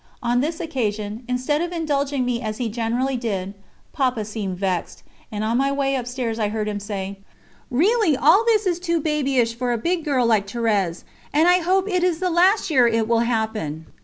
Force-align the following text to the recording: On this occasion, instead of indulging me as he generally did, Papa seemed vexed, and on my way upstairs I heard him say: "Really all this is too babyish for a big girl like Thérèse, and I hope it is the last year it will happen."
On 0.23 0.41
this 0.41 0.59
occasion, 0.59 1.23
instead 1.27 1.61
of 1.61 1.71
indulging 1.71 2.25
me 2.25 2.41
as 2.41 2.57
he 2.57 2.69
generally 2.69 3.17
did, 3.17 3.53
Papa 3.93 4.25
seemed 4.25 4.57
vexed, 4.57 5.03
and 5.31 5.43
on 5.43 5.59
my 5.59 5.71
way 5.71 5.93
upstairs 5.95 6.39
I 6.39 6.49
heard 6.49 6.67
him 6.67 6.79
say: 6.79 7.19
"Really 7.69 8.17
all 8.17 8.43
this 8.43 8.65
is 8.65 8.79
too 8.79 8.99
babyish 8.99 9.53
for 9.53 9.71
a 9.71 9.77
big 9.77 10.03
girl 10.03 10.25
like 10.25 10.47
Thérèse, 10.47 11.03
and 11.31 11.47
I 11.47 11.59
hope 11.59 11.87
it 11.87 12.03
is 12.03 12.17
the 12.19 12.31
last 12.31 12.71
year 12.71 12.87
it 12.87 13.07
will 13.07 13.19
happen." 13.19 13.85